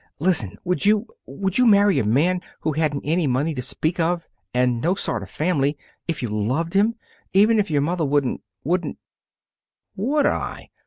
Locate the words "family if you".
5.29-6.29